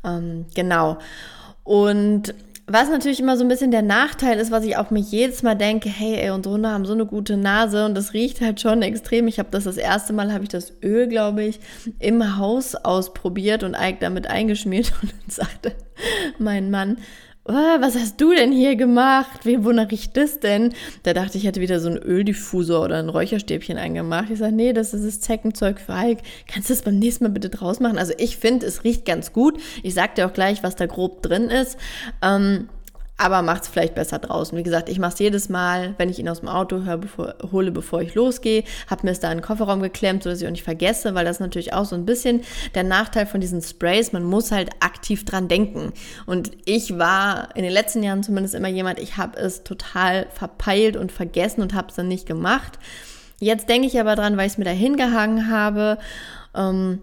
Ähm, 0.05 0.47
genau. 0.55 0.99
Und 1.63 2.35
was 2.67 2.89
natürlich 2.89 3.21
immer 3.21 3.37
so 3.37 3.45
ein 3.45 3.49
bisschen 3.49 3.71
der 3.71 3.83
Nachteil 3.83 4.39
ist, 4.39 4.51
was 4.51 4.65
ich 4.65 4.77
auch 4.79 4.91
mir 4.91 5.01
jedes 5.01 5.43
Mal 5.43 5.55
denke, 5.55 5.91
hey, 5.91 6.15
ey, 6.15 6.31
unsere 6.31 6.55
Hunde 6.55 6.71
haben 6.71 6.87
so 6.87 6.95
eine 6.95 7.05
gute 7.05 7.37
Nase 7.37 7.85
und 7.85 7.95
das 7.95 8.15
riecht 8.15 8.41
halt 8.41 8.61
schon 8.61 8.81
extrem. 8.81 9.29
Ich 9.29 9.39
habe 9.39 9.51
das 9.51 9.65
das 9.65 9.77
erste 9.77 10.15
Mal, 10.15 10.33
habe 10.33 10.45
ich 10.45 10.49
das 10.49 10.73
Öl, 10.83 11.07
glaube 11.07 11.45
ich, 11.45 11.61
im 11.99 12.39
Haus 12.39 12.75
ausprobiert 12.75 13.65
und 13.65 13.77
Ike 13.79 13.99
damit 14.01 14.29
eingeschmiert 14.29 14.93
und 15.03 15.13
dann 15.13 15.31
sagte 15.31 15.73
mein 16.39 16.71
Mann, 16.71 16.99
was 17.53 17.95
hast 17.95 18.21
du 18.21 18.35
denn 18.35 18.53
hier 18.53 18.75
gemacht? 18.75 19.45
Wie, 19.45 19.65
wonach 19.65 19.91
riecht 19.91 20.17
das 20.17 20.41
denn? 20.41 20.73
Da 21.03 21.13
dachte 21.13 21.37
ich, 21.37 21.45
ich 21.45 21.49
hätte 21.49 21.61
wieder 21.61 21.79
so 21.79 21.89
einen 21.89 21.99
Öldiffusor 21.99 22.83
oder 22.83 22.99
ein 22.99 23.11
Räucherstäbchen 23.11 23.77
eingemacht. 23.77 24.31
Ich 24.31 24.39
sage, 24.39 24.55
nee, 24.55 24.73
das 24.73 24.95
ist 24.95 25.07
das 25.07 25.21
Zeckenzeug 25.21 25.79
für 25.79 26.01
Hulk. 26.01 26.21
Kannst 26.47 26.71
du 26.71 26.75
das 26.75 26.83
beim 26.83 26.99
nächsten 26.99 27.25
Mal 27.25 27.31
bitte 27.31 27.51
draus 27.51 27.81
machen? 27.81 27.99
Also 27.99 28.15
ich 28.17 28.39
finde, 28.39 28.67
es 28.67 28.85
riecht 28.85 29.05
ganz 29.05 29.33
gut. 29.33 29.61
Ich 29.83 29.93
sag 29.95 30.15
dir 30.15 30.27
auch 30.27 30.33
gleich, 30.33 30.63
was 30.63 30.77
da 30.77 30.87
grob 30.87 31.23
drin 31.23 31.51
ist. 31.51 31.77
Ähm, 32.23 32.69
aber 33.17 33.43
macht 33.43 33.63
es 33.63 33.69
vielleicht 33.69 33.95
besser 33.95 34.19
draußen. 34.19 34.59
Wie 34.59 34.63
gesagt, 34.65 34.89
ich 34.89 34.99
mache 34.99 35.13
es 35.13 35.19
jedes 35.21 35.49
Mal, 35.49 35.95
wenn 35.99 36.09
ich 36.09 36.19
ihn 36.19 36.29
aus 36.29 36.41
dem 36.41 36.49
Auto 36.49 36.83
hör, 36.85 36.99
bevor, 36.99 37.35
hole, 37.53 37.71
bevor 37.71 38.03
ich 38.03 38.15
losgehe, 38.15 38.65
habe 38.89 39.07
mir 39.07 39.13
es 39.13 39.21
da 39.21 39.31
in 39.31 39.39
den 39.39 39.45
Kofferraum 39.45 39.81
geklemmt, 39.83 40.25
sodass 40.25 40.41
ich 40.41 40.47
auch 40.47 40.53
nicht 40.53 40.65
vergesse, 40.65 41.15
weil 41.15 41.25
das 41.25 41.39
natürlich 41.39 41.73
auch 41.73 41.85
so 41.85 41.95
ein 41.95 42.07
bisschen 42.07 42.43
der 42.75 42.83
Nachteil 42.83 43.27
von 43.27 43.41
diesen 43.41 43.63
Sprays, 43.63 44.13
man 44.13 44.25
muss 44.25 44.51
halt 44.51 44.71
aktiv 44.81 45.25
dran 45.25 45.47
denken. 45.47 45.93
Und 46.27 46.51
ich 46.65 46.99
war 46.99 47.55
in 47.55 47.63
den 47.63 47.73
letzten 47.73 48.03
Jahren 48.03 48.25
zumindest 48.25 48.55
immer 48.57 48.69
jemand, 48.69 48.99
ich 48.99 49.17
habe 49.17 49.39
es 49.39 49.63
total 49.63 50.27
verpeilt 50.35 50.97
und 50.97 51.13
vergessen 51.13 51.63
und 51.63 51.73
habe 51.73 51.89
es 51.89 51.95
dann 51.95 52.09
nicht 52.09 52.27
gemacht. 52.27 52.81
Jetzt 53.39 53.69
denke 53.69 53.87
ich 53.87 54.01
aber 54.01 54.17
dran, 54.17 54.37
weil 54.37 54.47
ich 54.47 54.55
es 54.55 54.59
mir 54.59 54.65
da 54.65 54.71
hingehangen 54.71 55.51
habe. 55.51 55.99
Ähm, 56.55 57.01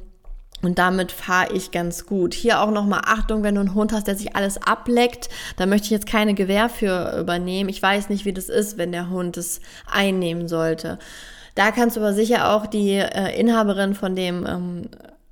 und 0.61 0.79
damit 0.79 1.11
fahre 1.11 1.53
ich 1.53 1.71
ganz 1.71 2.05
gut. 2.05 2.33
Hier 2.33 2.61
auch 2.61 2.71
nochmal 2.71 3.01
Achtung, 3.05 3.43
wenn 3.43 3.55
du 3.55 3.61
einen 3.61 3.73
Hund 3.73 3.93
hast, 3.93 4.07
der 4.07 4.15
sich 4.15 4.35
alles 4.35 4.61
ableckt, 4.61 5.29
da 5.57 5.65
möchte 5.65 5.85
ich 5.85 5.91
jetzt 5.91 6.07
keine 6.07 6.33
Gewähr 6.33 6.69
für 6.69 7.17
übernehmen. 7.19 7.69
Ich 7.69 7.81
weiß 7.81 8.09
nicht, 8.09 8.25
wie 8.25 8.33
das 8.33 8.49
ist, 8.49 8.77
wenn 8.77 8.91
der 8.91 9.09
Hund 9.09 9.37
es 9.37 9.61
einnehmen 9.89 10.47
sollte. 10.47 10.99
Da 11.55 11.71
kannst 11.71 11.97
du 11.97 12.01
aber 12.01 12.13
sicher 12.13 12.51
auch 12.51 12.65
die 12.65 12.93
äh, 12.93 13.37
Inhaberin 13.39 13.93
von 13.93 14.15
dem 14.15 14.45
ähm, 14.47 14.89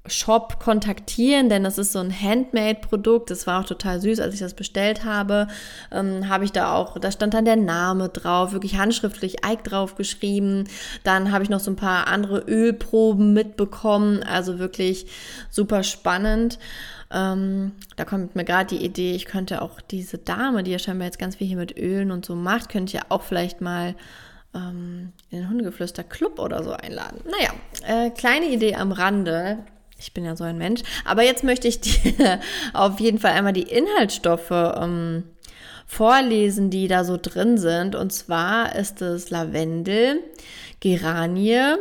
Shop 0.09 0.59
kontaktieren, 0.59 1.49
denn 1.49 1.63
das 1.63 1.77
ist 1.77 1.91
so 1.91 1.99
ein 1.99 2.11
Handmade-Produkt. 2.11 3.31
Das 3.31 3.47
war 3.47 3.61
auch 3.61 3.65
total 3.65 4.01
süß, 4.01 4.19
als 4.19 4.33
ich 4.33 4.39
das 4.39 4.53
bestellt 4.53 5.05
habe. 5.05 5.47
Ähm, 5.91 6.27
habe 6.29 6.45
ich 6.45 6.51
da 6.51 6.73
auch, 6.73 6.97
da 6.99 7.11
stand 7.11 7.33
dann 7.33 7.45
der 7.45 7.55
Name 7.55 8.09
drauf, 8.09 8.51
wirklich 8.51 8.77
handschriftlich 8.77 9.45
Ike 9.45 9.63
drauf 9.63 9.95
geschrieben. 9.95 10.67
Dann 11.03 11.31
habe 11.31 11.43
ich 11.43 11.49
noch 11.49 11.59
so 11.59 11.71
ein 11.71 11.75
paar 11.75 12.07
andere 12.07 12.39
Ölproben 12.39 13.33
mitbekommen, 13.33 14.23
also 14.23 14.59
wirklich 14.59 15.07
super 15.49 15.83
spannend. 15.83 16.59
Ähm, 17.11 17.71
da 17.95 18.05
kommt 18.05 18.35
mir 18.35 18.45
gerade 18.45 18.75
die 18.75 18.85
Idee, 18.85 19.15
ich 19.15 19.25
könnte 19.25 19.61
auch 19.61 19.81
diese 19.81 20.17
Dame, 20.19 20.63
die 20.63 20.71
ja 20.71 20.79
scheinbar 20.79 21.05
jetzt 21.05 21.17
ganz 21.17 21.37
viel 21.37 21.47
hier 21.47 21.57
mit 21.57 21.77
Ölen 21.77 22.11
und 22.11 22.25
so 22.25 22.35
macht, 22.35 22.69
könnte 22.69 22.91
ich 22.91 23.01
ja 23.01 23.05
auch 23.09 23.23
vielleicht 23.23 23.61
mal 23.61 23.95
ähm, 24.53 25.11
in 25.31 25.39
den 25.39 25.49
Hundegeflüster 25.49 26.03
Club 26.03 26.39
oder 26.39 26.63
so 26.63 26.71
einladen. 26.71 27.21
Naja, 27.25 27.51
äh, 27.87 28.11
kleine 28.11 28.47
Idee 28.47 28.75
am 28.75 28.91
Rande. 28.91 29.59
Ich 29.99 30.13
bin 30.13 30.25
ja 30.25 30.35
so 30.35 30.43
ein 30.45 30.57
Mensch. 30.57 30.81
Aber 31.05 31.23
jetzt 31.23 31.43
möchte 31.43 31.67
ich 31.67 31.81
dir 31.81 32.39
auf 32.73 32.99
jeden 32.99 33.19
Fall 33.19 33.31
einmal 33.31 33.53
die 33.53 33.63
Inhaltsstoffe 33.63 34.51
ähm, 34.51 35.25
vorlesen, 35.85 36.69
die 36.69 36.87
da 36.87 37.03
so 37.03 37.17
drin 37.21 37.57
sind. 37.57 37.95
Und 37.95 38.11
zwar 38.11 38.75
ist 38.75 39.01
es 39.01 39.29
Lavendel, 39.29 40.21
Geranie, 40.79 41.75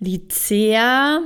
Lycea, 0.00 1.20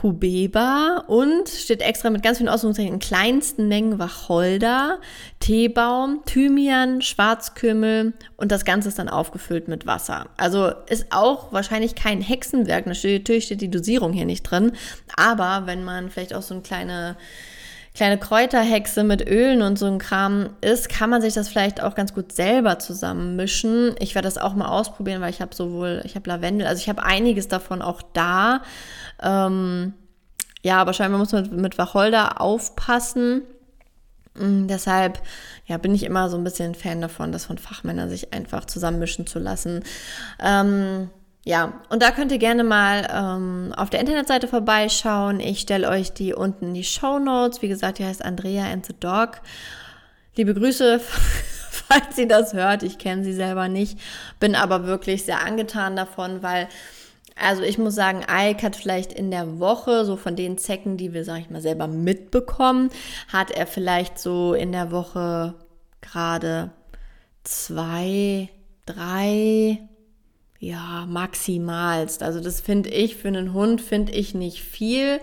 Kubeba 0.00 1.04
und 1.08 1.48
steht 1.48 1.82
extra 1.82 2.10
mit 2.10 2.22
ganz 2.22 2.38
vielen 2.38 2.48
Ausdruckszeichen 2.48 2.94
in 2.94 2.98
kleinsten 3.00 3.66
Mengen 3.66 3.98
Wacholder, 3.98 5.00
Teebaum, 5.40 6.20
Thymian, 6.24 7.02
Schwarzkümmel 7.02 8.12
und 8.36 8.52
das 8.52 8.64
Ganze 8.64 8.90
ist 8.90 8.98
dann 9.00 9.08
aufgefüllt 9.08 9.66
mit 9.66 9.86
Wasser. 9.86 10.26
Also 10.36 10.70
ist 10.88 11.06
auch 11.10 11.52
wahrscheinlich 11.52 11.96
kein 11.96 12.20
Hexenwerk. 12.20 12.86
Natürlich 12.86 13.46
steht 13.46 13.60
die 13.60 13.70
Dosierung 13.70 14.12
hier 14.12 14.24
nicht 14.24 14.44
drin, 14.44 14.72
aber 15.16 15.66
wenn 15.66 15.82
man 15.82 16.10
vielleicht 16.10 16.34
auch 16.34 16.42
so 16.42 16.54
eine 16.54 16.62
kleine 16.62 17.16
kleine 17.98 18.16
Kräuterhexe 18.16 19.02
mit 19.02 19.28
Ölen 19.28 19.60
und 19.60 19.76
so 19.76 19.86
ein 19.86 19.98
Kram 19.98 20.50
ist, 20.60 20.88
kann 20.88 21.10
man 21.10 21.20
sich 21.20 21.34
das 21.34 21.48
vielleicht 21.48 21.82
auch 21.82 21.96
ganz 21.96 22.14
gut 22.14 22.30
selber 22.30 22.78
zusammenmischen. 22.78 23.96
Ich 23.98 24.14
werde 24.14 24.28
das 24.28 24.38
auch 24.38 24.54
mal 24.54 24.68
ausprobieren, 24.68 25.20
weil 25.20 25.30
ich 25.30 25.40
habe 25.40 25.52
sowohl, 25.52 26.00
ich 26.04 26.14
habe 26.14 26.30
Lavendel, 26.30 26.68
also 26.68 26.80
ich 26.80 26.88
habe 26.88 27.02
einiges 27.02 27.48
davon 27.48 27.82
auch 27.82 28.00
da. 28.12 28.62
Ähm, 29.20 29.94
ja, 30.62 30.80
aber 30.80 30.92
scheinbar 30.92 31.18
muss 31.18 31.32
man 31.32 31.50
mit 31.56 31.76
Wacholder 31.76 32.40
aufpassen. 32.40 33.42
Mm, 34.34 34.68
deshalb 34.68 35.20
ja, 35.66 35.76
bin 35.76 35.92
ich 35.92 36.04
immer 36.04 36.30
so 36.30 36.36
ein 36.36 36.44
bisschen 36.44 36.76
Fan 36.76 37.00
davon, 37.00 37.32
das 37.32 37.46
von 37.46 37.58
Fachmännern 37.58 38.08
sich 38.08 38.32
einfach 38.32 38.64
zusammenmischen 38.64 39.26
zu 39.26 39.40
lassen. 39.40 39.82
Ähm, 40.38 41.10
ja, 41.44 41.80
und 41.88 42.02
da 42.02 42.10
könnt 42.10 42.32
ihr 42.32 42.38
gerne 42.38 42.64
mal 42.64 43.08
ähm, 43.10 43.72
auf 43.76 43.90
der 43.90 44.00
Internetseite 44.00 44.48
vorbeischauen. 44.48 45.40
Ich 45.40 45.60
stelle 45.60 45.88
euch 45.88 46.12
die 46.12 46.34
unten 46.34 46.66
in 46.66 46.74
die 46.74 46.84
Show 46.84 47.18
Notes. 47.18 47.62
Wie 47.62 47.68
gesagt, 47.68 47.98
die 47.98 48.04
heißt 48.04 48.24
Andrea 48.24 48.70
and 48.70 48.84
the 48.84 48.94
Dog. 48.98 49.40
Liebe 50.36 50.54
Grüße, 50.54 51.00
falls 51.70 52.16
sie 52.16 52.28
das 52.28 52.52
hört. 52.52 52.82
Ich 52.82 52.98
kenne 52.98 53.24
sie 53.24 53.32
selber 53.32 53.68
nicht, 53.68 53.98
bin 54.40 54.54
aber 54.54 54.86
wirklich 54.86 55.24
sehr 55.24 55.44
angetan 55.44 55.96
davon, 55.96 56.42
weil 56.42 56.68
also 57.40 57.62
ich 57.62 57.78
muss 57.78 57.94
sagen, 57.94 58.24
Ike 58.28 58.62
hat 58.62 58.76
vielleicht 58.76 59.12
in 59.12 59.30
der 59.30 59.60
Woche, 59.60 60.04
so 60.04 60.16
von 60.16 60.34
den 60.34 60.58
Zecken, 60.58 60.96
die 60.96 61.14
wir, 61.14 61.24
sag 61.24 61.38
ich 61.38 61.50
mal, 61.50 61.60
selber 61.60 61.86
mitbekommen, 61.86 62.90
hat 63.32 63.50
er 63.50 63.66
vielleicht 63.66 64.18
so 64.18 64.54
in 64.54 64.72
der 64.72 64.90
Woche 64.90 65.54
gerade 66.00 66.70
zwei, 67.44 68.48
drei, 68.86 69.87
ja, 70.58 71.06
maximalst. 71.06 72.22
Also 72.22 72.40
das 72.40 72.60
finde 72.60 72.90
ich 72.90 73.16
für 73.16 73.28
einen 73.28 73.52
Hund, 73.52 73.80
finde 73.80 74.12
ich 74.12 74.34
nicht 74.34 74.62
viel. 74.62 75.20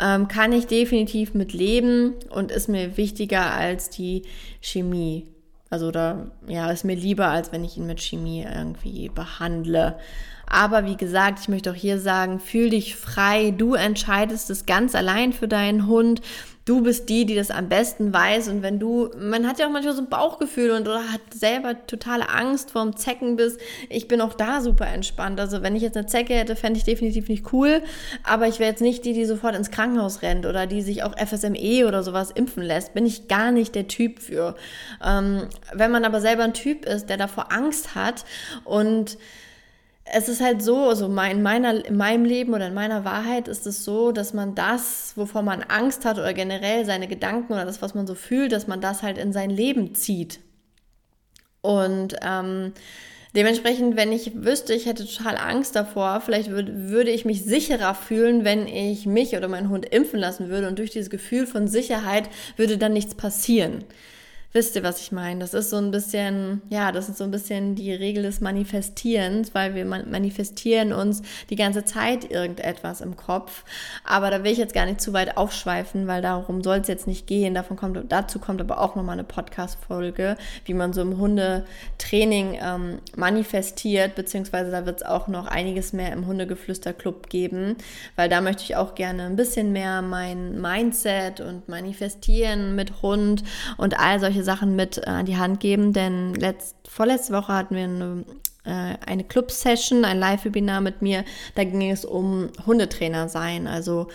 Ähm, 0.00 0.28
kann 0.28 0.52
ich 0.52 0.66
definitiv 0.66 1.34
mit 1.34 1.52
leben 1.52 2.14
und 2.30 2.52
ist 2.52 2.68
mir 2.68 2.96
wichtiger 2.96 3.52
als 3.52 3.90
die 3.90 4.22
Chemie. 4.60 5.26
Also 5.70 5.90
da, 5.90 6.30
ja, 6.46 6.70
ist 6.70 6.84
mir 6.84 6.96
lieber, 6.96 7.28
als 7.28 7.52
wenn 7.52 7.64
ich 7.64 7.76
ihn 7.76 7.86
mit 7.86 8.00
Chemie 8.00 8.46
irgendwie 8.48 9.08
behandle. 9.08 9.98
Aber 10.46 10.86
wie 10.86 10.96
gesagt, 10.96 11.40
ich 11.40 11.48
möchte 11.48 11.70
auch 11.70 11.76
hier 11.76 11.98
sagen, 11.98 12.40
fühl 12.40 12.70
dich 12.70 12.96
frei. 12.96 13.50
Du 13.50 13.74
entscheidest 13.74 14.48
es 14.48 14.64
ganz 14.64 14.94
allein 14.94 15.32
für 15.32 15.48
deinen 15.48 15.86
Hund. 15.86 16.22
Du 16.68 16.82
bist 16.82 17.08
die, 17.08 17.24
die 17.24 17.34
das 17.34 17.50
am 17.50 17.70
besten 17.70 18.12
weiß. 18.12 18.48
Und 18.48 18.60
wenn 18.60 18.78
du, 18.78 19.08
man 19.18 19.48
hat 19.48 19.58
ja 19.58 19.66
auch 19.66 19.70
manchmal 19.70 19.94
so 19.94 20.02
ein 20.02 20.10
Bauchgefühl 20.10 20.72
und 20.72 20.86
hat 20.86 21.22
selber 21.32 21.86
totale 21.86 22.28
Angst 22.28 22.72
vorm 22.72 22.94
Zecken 22.94 23.36
bist. 23.36 23.58
Ich 23.88 24.06
bin 24.06 24.20
auch 24.20 24.34
da 24.34 24.60
super 24.60 24.86
entspannt. 24.86 25.40
Also 25.40 25.62
wenn 25.62 25.74
ich 25.74 25.82
jetzt 25.82 25.96
eine 25.96 26.04
Zecke 26.04 26.34
hätte, 26.34 26.56
fände 26.56 26.76
ich 26.76 26.84
definitiv 26.84 27.30
nicht 27.30 27.54
cool. 27.54 27.82
Aber 28.22 28.48
ich 28.48 28.58
wäre 28.58 28.68
jetzt 28.68 28.82
nicht 28.82 29.06
die, 29.06 29.14
die 29.14 29.24
sofort 29.24 29.56
ins 29.56 29.70
Krankenhaus 29.70 30.20
rennt 30.20 30.44
oder 30.44 30.66
die 30.66 30.82
sich 30.82 31.04
auch 31.04 31.14
FSME 31.16 31.86
oder 31.86 32.02
sowas 32.02 32.32
impfen 32.32 32.62
lässt. 32.62 32.92
Bin 32.92 33.06
ich 33.06 33.28
gar 33.28 33.50
nicht 33.50 33.74
der 33.74 33.88
Typ 33.88 34.18
für. 34.18 34.54
Ähm, 35.02 35.48
wenn 35.72 35.90
man 35.90 36.04
aber 36.04 36.20
selber 36.20 36.42
ein 36.42 36.52
Typ 36.52 36.84
ist, 36.84 37.06
der 37.06 37.16
davor 37.16 37.50
Angst 37.50 37.94
hat 37.94 38.26
und 38.64 39.16
es 40.12 40.28
ist 40.28 40.40
halt 40.40 40.62
so, 40.62 40.88
also 40.88 41.06
in, 41.06 41.42
meiner, 41.42 41.84
in 41.84 41.96
meinem 41.96 42.24
Leben 42.24 42.54
oder 42.54 42.68
in 42.68 42.74
meiner 42.74 43.04
Wahrheit 43.04 43.48
ist 43.48 43.66
es 43.66 43.84
so, 43.84 44.12
dass 44.12 44.32
man 44.32 44.54
das, 44.54 45.12
wovor 45.16 45.42
man 45.42 45.62
Angst 45.62 46.04
hat 46.04 46.18
oder 46.18 46.32
generell 46.34 46.84
seine 46.84 47.08
Gedanken 47.08 47.52
oder 47.52 47.64
das, 47.64 47.82
was 47.82 47.94
man 47.94 48.06
so 48.06 48.14
fühlt, 48.14 48.52
dass 48.52 48.66
man 48.66 48.80
das 48.80 49.02
halt 49.02 49.18
in 49.18 49.32
sein 49.32 49.50
Leben 49.50 49.94
zieht. 49.94 50.40
Und 51.60 52.16
ähm, 52.22 52.72
dementsprechend, 53.34 53.96
wenn 53.96 54.12
ich 54.12 54.32
wüsste, 54.44 54.74
ich 54.74 54.86
hätte 54.86 55.06
total 55.06 55.36
Angst 55.36 55.76
davor, 55.76 56.20
vielleicht 56.20 56.50
würde, 56.50 56.88
würde 56.88 57.10
ich 57.10 57.24
mich 57.24 57.44
sicherer 57.44 57.94
fühlen, 57.94 58.44
wenn 58.44 58.66
ich 58.66 59.06
mich 59.06 59.36
oder 59.36 59.48
meinen 59.48 59.68
Hund 59.68 59.86
impfen 59.86 60.18
lassen 60.18 60.48
würde. 60.48 60.68
Und 60.68 60.78
durch 60.78 60.90
dieses 60.90 61.10
Gefühl 61.10 61.46
von 61.46 61.68
Sicherheit 61.68 62.30
würde 62.56 62.78
dann 62.78 62.92
nichts 62.92 63.14
passieren. 63.14 63.84
Wisst 64.52 64.76
ihr, 64.76 64.82
was 64.82 65.02
ich 65.02 65.12
meine? 65.12 65.40
Das 65.40 65.52
ist 65.52 65.68
so 65.68 65.76
ein 65.76 65.90
bisschen, 65.90 66.62
ja, 66.70 66.90
das 66.90 67.10
ist 67.10 67.18
so 67.18 67.24
ein 67.24 67.30
bisschen 67.30 67.74
die 67.74 67.92
Regel 67.92 68.22
des 68.22 68.40
Manifestierens, 68.40 69.54
weil 69.54 69.74
wir 69.74 69.84
manifestieren 69.84 70.94
uns 70.94 71.20
die 71.50 71.56
ganze 71.56 71.84
Zeit 71.84 72.30
irgendetwas 72.30 73.02
im 73.02 73.14
Kopf. 73.14 73.64
Aber 74.04 74.30
da 74.30 74.42
will 74.42 74.52
ich 74.52 74.56
jetzt 74.56 74.72
gar 74.72 74.86
nicht 74.86 75.02
zu 75.02 75.12
weit 75.12 75.36
aufschweifen, 75.36 76.06
weil 76.06 76.22
darum 76.22 76.62
soll 76.62 76.78
es 76.78 76.88
jetzt 76.88 77.06
nicht 77.06 77.26
gehen. 77.26 77.52
Davon 77.52 77.76
kommt, 77.76 78.00
dazu 78.10 78.38
kommt 78.38 78.62
aber 78.62 78.80
auch 78.80 78.96
nochmal 78.96 79.12
eine 79.12 79.24
Podcast-Folge, 79.24 80.38
wie 80.64 80.74
man 80.74 80.94
so 80.94 81.02
im 81.02 81.18
Hundetraining 81.18 82.58
ähm, 82.60 82.98
manifestiert, 83.16 84.14
beziehungsweise 84.14 84.70
da 84.70 84.86
wird 84.86 85.02
es 85.02 85.06
auch 85.06 85.28
noch 85.28 85.46
einiges 85.46 85.92
mehr 85.92 86.10
im 86.14 86.26
Hundegeflüster-Club 86.26 87.28
geben, 87.28 87.76
weil 88.16 88.30
da 88.30 88.40
möchte 88.40 88.62
ich 88.62 88.76
auch 88.76 88.94
gerne 88.94 89.24
ein 89.24 89.36
bisschen 89.36 89.72
mehr 89.72 90.00
mein 90.00 90.58
Mindset 90.58 91.42
und 91.42 91.68
Manifestieren 91.68 92.74
mit 92.74 93.02
Hund 93.02 93.44
und 93.76 93.98
all 94.00 94.18
solche 94.20 94.47
Sachen 94.48 94.76
mit 94.76 94.98
äh, 94.98 95.10
an 95.10 95.26
die 95.26 95.36
Hand 95.36 95.60
geben, 95.60 95.92
denn 95.92 96.34
letzt, 96.34 96.74
vorletzte 96.88 97.34
Woche 97.34 97.52
hatten 97.52 97.76
wir 97.76 97.84
eine, 97.84 98.24
äh, 98.64 98.96
eine 99.06 99.24
Club-Session, 99.24 100.06
ein 100.06 100.18
Live-Webinar 100.18 100.80
mit 100.80 101.02
mir. 101.02 101.24
Da 101.54 101.64
ging 101.64 101.90
es 101.90 102.06
um 102.06 102.48
Hundetrainer 102.64 103.28
sein, 103.28 103.66
also 103.66 104.08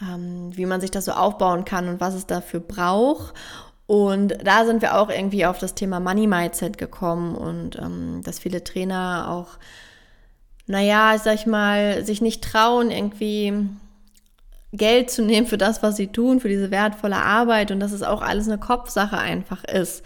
ähm, 0.00 0.50
wie 0.56 0.66
man 0.66 0.80
sich 0.80 0.90
das 0.90 1.04
so 1.04 1.12
aufbauen 1.12 1.64
kann 1.64 1.88
und 1.88 2.00
was 2.00 2.14
es 2.14 2.26
dafür 2.26 2.58
braucht. 2.58 3.34
Und 3.86 4.36
da 4.42 4.64
sind 4.64 4.82
wir 4.82 4.98
auch 4.98 5.10
irgendwie 5.10 5.46
auf 5.46 5.58
das 5.58 5.74
Thema 5.74 6.00
Money 6.00 6.26
Mindset 6.26 6.76
gekommen 6.76 7.36
und 7.36 7.76
ähm, 7.76 8.22
dass 8.24 8.40
viele 8.40 8.64
Trainer 8.64 9.26
auch, 9.28 9.58
naja, 10.66 11.16
sag 11.22 11.34
ich 11.34 11.46
mal, 11.46 12.04
sich 12.04 12.20
nicht 12.20 12.42
trauen, 12.42 12.90
irgendwie 12.90 13.52
Geld 14.72 15.10
zu 15.10 15.22
nehmen 15.22 15.46
für 15.46 15.58
das, 15.58 15.82
was 15.82 15.96
sie 15.96 16.08
tun, 16.08 16.40
für 16.40 16.48
diese 16.48 16.70
wertvolle 16.70 17.16
Arbeit 17.16 17.70
und 17.70 17.80
dass 17.80 17.92
es 17.92 18.02
auch 18.02 18.22
alles 18.22 18.48
eine 18.48 18.58
Kopfsache 18.58 19.18
einfach 19.18 19.64
ist. 19.64 20.02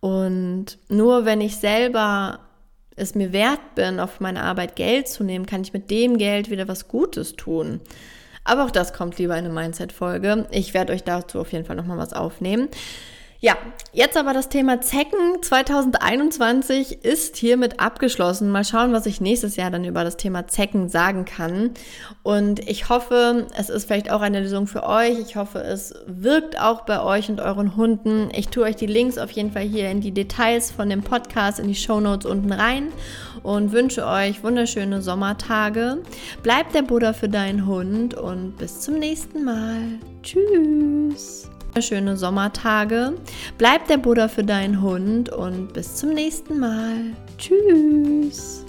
Und 0.00 0.78
nur 0.88 1.24
wenn 1.24 1.40
ich 1.40 1.56
selber 1.56 2.40
es 2.96 3.14
mir 3.14 3.32
wert 3.32 3.74
bin, 3.74 4.00
auf 4.00 4.20
meine 4.20 4.42
Arbeit 4.42 4.76
Geld 4.76 5.08
zu 5.08 5.24
nehmen, 5.24 5.46
kann 5.46 5.62
ich 5.62 5.72
mit 5.72 5.90
dem 5.90 6.18
Geld 6.18 6.50
wieder 6.50 6.68
was 6.68 6.88
Gutes 6.88 7.34
tun. 7.36 7.80
Aber 8.44 8.64
auch 8.64 8.70
das 8.70 8.92
kommt 8.92 9.18
lieber 9.18 9.36
in 9.36 9.44
eine 9.44 9.54
Mindset-Folge. 9.54 10.46
Ich 10.50 10.72
werde 10.72 10.94
euch 10.94 11.04
dazu 11.04 11.38
auf 11.38 11.52
jeden 11.52 11.66
Fall 11.66 11.76
nochmal 11.76 11.98
was 11.98 12.14
aufnehmen. 12.14 12.68
Ja, 13.40 13.56
jetzt 13.92 14.16
aber 14.16 14.32
das 14.32 14.48
Thema 14.48 14.80
Zecken 14.80 15.40
2021 15.42 17.04
ist 17.04 17.36
hiermit 17.36 17.78
abgeschlossen. 17.78 18.50
Mal 18.50 18.64
schauen, 18.64 18.92
was 18.92 19.06
ich 19.06 19.20
nächstes 19.20 19.54
Jahr 19.54 19.70
dann 19.70 19.84
über 19.84 20.02
das 20.02 20.16
Thema 20.16 20.48
Zecken 20.48 20.88
sagen 20.88 21.24
kann. 21.24 21.70
Und 22.24 22.68
ich 22.68 22.88
hoffe, 22.88 23.46
es 23.56 23.68
ist 23.68 23.86
vielleicht 23.86 24.10
auch 24.10 24.22
eine 24.22 24.40
Lösung 24.40 24.66
für 24.66 24.82
euch. 24.82 25.20
Ich 25.20 25.36
hoffe, 25.36 25.60
es 25.60 25.94
wirkt 26.08 26.60
auch 26.60 26.80
bei 26.80 27.00
euch 27.00 27.28
und 27.28 27.40
euren 27.40 27.76
Hunden. 27.76 28.28
Ich 28.34 28.48
tue 28.48 28.64
euch 28.64 28.74
die 28.74 28.86
Links 28.86 29.18
auf 29.18 29.30
jeden 29.30 29.52
Fall 29.52 29.62
hier 29.62 29.88
in 29.88 30.00
die 30.00 30.12
Details 30.12 30.72
von 30.72 30.90
dem 30.90 31.02
Podcast, 31.02 31.60
in 31.60 31.68
die 31.68 31.76
Show 31.76 32.00
Notes 32.00 32.28
unten 32.28 32.50
rein 32.50 32.88
und 33.44 33.70
wünsche 33.70 34.04
euch 34.04 34.42
wunderschöne 34.42 35.00
Sommertage. 35.00 36.02
Bleibt 36.42 36.74
der 36.74 36.82
Buddha 36.82 37.12
für 37.12 37.28
deinen 37.28 37.66
Hund 37.66 38.14
und 38.14 38.56
bis 38.58 38.80
zum 38.80 38.98
nächsten 38.98 39.44
Mal. 39.44 40.00
Tschüss 40.24 41.48
schöne 41.80 42.16
Sommertage. 42.16 43.14
Bleib 43.56 43.86
der 43.88 43.98
Buddha 43.98 44.28
für 44.28 44.44
deinen 44.44 44.82
Hund 44.82 45.28
und 45.30 45.72
bis 45.72 45.96
zum 45.96 46.10
nächsten 46.10 46.58
Mal. 46.58 47.12
Tschüss. 47.38 48.64